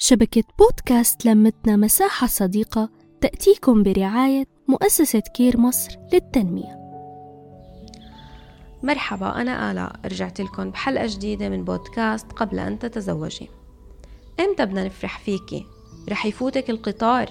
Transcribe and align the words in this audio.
شبكة 0.00 0.44
بودكاست 0.58 1.26
لمتنا 1.26 1.76
مساحة 1.76 2.26
صديقة 2.26 2.90
تأتيكم 3.20 3.82
برعاية 3.82 4.44
مؤسسة 4.68 5.20
كير 5.20 5.60
مصر 5.60 5.98
للتنمية. 6.12 6.78
مرحبا 8.82 9.40
أنا 9.40 9.70
آلاء. 9.70 10.00
رجعت 10.04 10.40
لكم 10.40 10.70
بحلقة 10.70 11.06
جديدة 11.06 11.48
من 11.48 11.64
بودكاست 11.64 12.32
قبل 12.32 12.58
أن 12.58 12.78
تتزوجي. 12.78 13.48
إمتى 14.40 14.66
بدنا 14.66 14.84
نفرح 14.84 15.18
فيكي؟ 15.18 15.66
رح 16.08 16.26
يفوتك 16.26 16.70
القطار؟ 16.70 17.30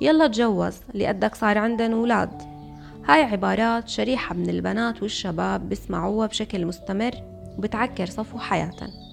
يلا 0.00 0.26
تجوز 0.26 0.76
لقدك 0.94 1.34
صار 1.34 1.58
عندنا 1.58 1.94
أولاد. 1.94 2.42
هاي 3.08 3.22
عبارات 3.22 3.88
شريحة 3.88 4.34
من 4.34 4.50
البنات 4.50 5.02
والشباب 5.02 5.68
بيسمعوها 5.68 6.26
بشكل 6.26 6.66
مستمر 6.66 7.12
وبتعكر 7.58 8.06
صفو 8.06 8.38
حياتهم 8.38 9.07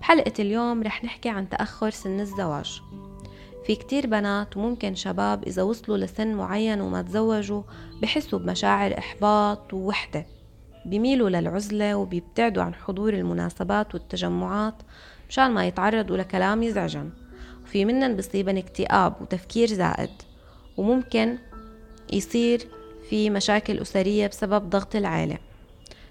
بحلقة 0.00 0.32
اليوم 0.38 0.82
رح 0.82 1.04
نحكي 1.04 1.28
عن 1.28 1.48
تأخر 1.48 1.90
سن 1.90 2.20
الزواج. 2.20 2.82
في 3.66 3.76
كتير 3.76 4.06
بنات 4.06 4.56
وممكن 4.56 4.94
شباب 4.94 5.44
إذا 5.44 5.62
وصلوا 5.62 5.96
لسن 5.96 6.34
معين 6.34 6.80
وما 6.80 7.02
تزوجوا 7.02 7.62
بحسوا 8.02 8.38
بمشاعر 8.38 8.98
إحباط 8.98 9.74
ووحدة. 9.74 10.26
بيميلوا 10.86 11.30
للعزلة 11.30 11.96
وبيبتعدوا 11.96 12.62
عن 12.62 12.74
حضور 12.74 13.14
المناسبات 13.14 13.94
والتجمعات 13.94 14.74
مشان 15.28 15.50
ما 15.50 15.66
يتعرضوا 15.66 16.16
لكلام 16.16 16.62
يزعجن. 16.62 17.10
وفي 17.64 17.84
منن 17.84 18.16
بصيبن 18.16 18.56
اكتئاب 18.56 19.14
وتفكير 19.20 19.68
زائد. 19.68 20.10
وممكن 20.76 21.38
يصير 22.12 22.68
في 23.10 23.30
مشاكل 23.30 23.78
أسرية 23.78 24.26
بسبب 24.26 24.70
ضغط 24.70 24.96
العيلة. 24.96 25.38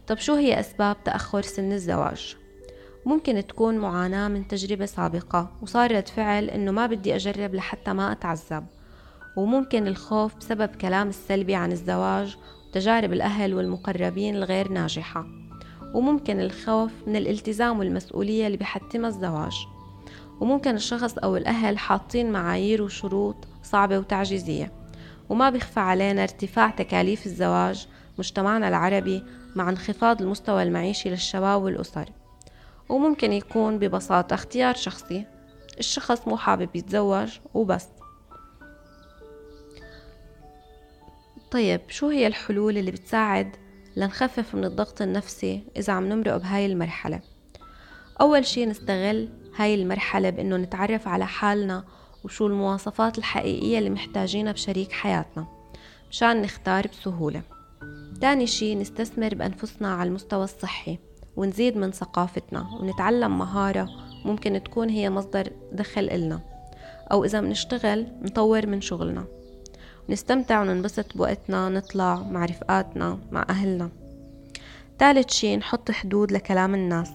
طب 0.07 0.17
شو 0.17 0.33
هي 0.33 0.59
أسباب 0.59 1.03
تأخر 1.03 1.41
سن 1.41 1.71
الزواج؟ 1.71 2.37
ممكن 3.07 3.47
تكون 3.47 3.77
معاناة 3.77 4.27
من 4.27 4.47
تجربة 4.47 4.85
سابقة 4.85 5.51
وصار 5.61 5.95
رد 5.95 6.07
فعل 6.07 6.49
إنه 6.49 6.71
ما 6.71 6.87
بدي 6.87 7.15
أجرب 7.15 7.55
لحتى 7.55 7.93
ما 7.93 8.11
أتعذب. 8.11 8.65
وممكن 9.37 9.87
الخوف 9.87 10.35
بسبب 10.35 10.69
كلام 10.75 11.09
السلبي 11.09 11.55
عن 11.55 11.71
الزواج 11.71 12.37
وتجارب 12.69 13.13
الأهل 13.13 13.53
والمقربين 13.53 14.35
الغير 14.35 14.71
ناجحة. 14.71 15.25
وممكن 15.93 16.39
الخوف 16.39 16.91
من 17.07 17.15
الالتزام 17.15 17.79
والمسؤولية 17.79 18.47
اللي 18.47 18.57
بحتمها 18.57 19.09
الزواج. 19.09 19.67
وممكن 20.41 20.75
الشخص 20.75 21.17
أو 21.17 21.37
الأهل 21.37 21.77
حاطين 21.77 22.31
معايير 22.31 22.81
وشروط 22.81 23.35
صعبة 23.63 23.99
وتعجيزية. 23.99 24.71
وما 25.29 25.49
بيخفى 25.49 25.79
علينا 25.79 26.23
ارتفاع 26.23 26.69
تكاليف 26.69 27.25
الزواج 27.25 27.87
مجتمعنا 28.19 28.67
العربي 28.67 29.23
مع 29.55 29.69
انخفاض 29.69 30.21
المستوى 30.21 30.63
المعيشي 30.63 31.09
للشباب 31.09 31.63
والأسر. 31.63 32.09
وممكن 32.89 33.33
يكون 33.33 33.79
ببساطة 33.79 34.33
اختيار 34.33 34.75
شخصي. 34.75 35.25
الشخص 35.79 36.27
مو 36.27 36.37
حابب 36.37 36.75
يتزوج 36.75 37.39
وبس. 37.53 37.87
طيب 41.51 41.81
شو 41.89 42.09
هي 42.09 42.27
الحلول 42.27 42.77
اللي 42.77 42.91
بتساعد 42.91 43.55
لنخفف 43.95 44.55
من 44.55 44.65
الضغط 44.65 45.01
النفسي 45.01 45.63
إذا 45.77 45.93
عم 45.93 46.09
نمرق 46.09 46.37
بهاي 46.37 46.65
المرحلة؟ 46.65 47.21
أول 48.21 48.45
شي 48.45 48.65
نستغل 48.65 49.29
هاي 49.55 49.75
المرحلة 49.75 50.29
بإنه 50.29 50.57
نتعرف 50.57 51.07
على 51.07 51.27
حالنا 51.27 51.83
وشو 52.23 52.47
المواصفات 52.47 53.17
الحقيقية 53.17 53.79
اللي 53.79 53.89
محتاجينها 53.89 54.51
بشريك 54.51 54.91
حياتنا 54.91 55.47
مشان 56.09 56.41
نختار 56.41 56.87
بسهولة. 56.87 57.41
تاني 58.21 58.47
شي 58.47 58.75
نستثمر 58.75 59.35
بأنفسنا 59.35 59.93
على 59.93 60.07
المستوى 60.07 60.43
الصحي. 60.43 60.99
ونزيد 61.37 61.77
من 61.77 61.91
ثقافتنا 61.91 62.67
ونتعلم 62.79 63.37
مهارة 63.37 63.89
ممكن 64.25 64.63
تكون 64.63 64.89
هي 64.89 65.09
مصدر 65.09 65.49
دخل 65.71 66.09
إلنا. 66.09 66.39
أو 67.11 67.25
إذا 67.25 67.41
بنشتغل 67.41 68.07
نطور 68.21 68.67
من 68.67 68.81
شغلنا. 68.81 69.25
نستمتع 70.09 70.61
وننبسط 70.61 71.17
بوقتنا 71.17 71.69
نطلع 71.69 72.15
مع 72.15 72.45
رفقاتنا 72.45 73.19
مع 73.31 73.45
أهلنا. 73.49 73.89
ثالث 74.99 75.31
شي 75.31 75.57
نحط 75.57 75.91
حدود 75.91 76.31
لكلام 76.31 76.75
الناس. 76.75 77.11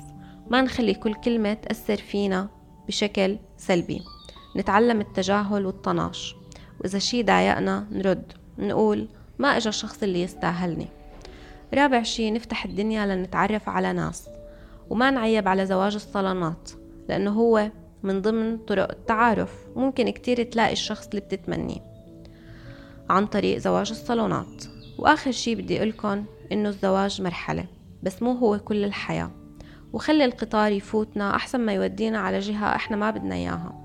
ما 0.50 0.60
نخلي 0.60 0.94
كل 0.94 1.14
كلمة 1.14 1.54
تأثر 1.54 1.96
فينا 1.96 2.48
بشكل 2.88 3.38
سلبي. 3.56 4.02
نتعلم 4.56 5.00
التجاهل 5.00 5.66
والطناش. 5.66 6.36
وإذا 6.80 6.98
شي 6.98 7.22
ضايقنا 7.22 7.86
نرد 7.92 8.32
نقول 8.58 9.08
ما 9.38 9.56
إجا 9.56 9.68
الشخص 9.68 10.02
اللي 10.02 10.22
يستاهلني. 10.22 10.88
رابع 11.74 12.02
شي 12.02 12.30
نفتح 12.30 12.64
الدنيا 12.64 13.06
لنتعرف 13.06 13.68
على 13.68 13.92
ناس. 13.92 14.28
وما 14.90 15.10
نعيب 15.10 15.48
على 15.48 15.66
زواج 15.66 15.94
الصالونات 15.94 16.70
لأنه 17.08 17.30
هو 17.30 17.70
من 18.02 18.22
ضمن 18.22 18.58
طرق 18.58 18.90
التعارف. 18.90 19.54
ممكن 19.76 20.10
كتير 20.10 20.42
تلاقي 20.42 20.72
الشخص 20.72 21.06
اللي 21.08 21.20
بتتمنيه. 21.20 21.80
عن 23.10 23.26
طريق 23.26 23.58
زواج 23.58 23.90
الصالونات. 23.90 24.64
وآخر 24.98 25.30
شي 25.30 25.54
بدي 25.54 25.78
أقولكن 25.78 26.24
إنه 26.52 26.68
الزواج 26.68 27.22
مرحلة 27.22 27.64
بس 28.02 28.22
مو 28.22 28.32
هو 28.32 28.58
كل 28.58 28.84
الحياة. 28.84 29.30
وخلي 29.92 30.24
القطار 30.24 30.72
يفوتنا 30.72 31.36
أحسن 31.36 31.60
ما 31.60 31.72
يودينا 31.72 32.18
على 32.18 32.38
جهة 32.38 32.76
إحنا 32.76 32.96
ما 32.96 33.10
بدنا 33.10 33.34
إياها. 33.34 33.78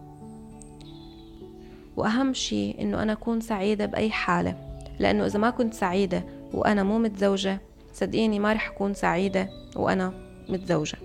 وأهم 1.97 2.33
شي 2.33 2.81
إنه 2.81 3.01
أنا 3.01 3.13
أكون 3.13 3.41
سعيدة 3.41 3.85
بأي 3.85 4.09
حالة 4.11 4.55
لأنه 4.99 5.25
إذا 5.25 5.39
ما 5.39 5.49
كنت 5.49 5.73
سعيدة 5.73 6.23
وأنا 6.53 6.83
مو 6.83 6.99
متزوجة 6.99 7.66
صدقيني 7.99 8.39
ما 8.39 8.53
رح 8.53 8.69
أكون 8.69 8.93
سعيدة 8.93 9.49
وأنا 9.75 10.13
متزوجة. 10.49 10.97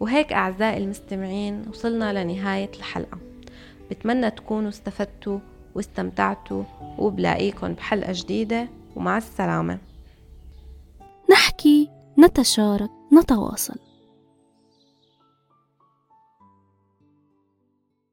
وهيك 0.00 0.32
أعزائي 0.32 0.76
المستمعين 0.76 1.64
وصلنا 1.68 2.24
لنهاية 2.24 2.70
الحلقة. 2.76 3.18
بتمنى 3.90 4.30
تكونوا 4.30 4.68
استفدتوا 4.68 5.38
واستمتعتوا 5.74 6.64
وبلاقيكم 6.98 7.72
بحلقة 7.72 8.12
جديدة 8.12 8.68
ومع 8.96 9.16
السلامة. 9.16 9.78
نحكي 11.30 11.90
نتشارك 12.18 12.90
نتواصل. 13.12 13.85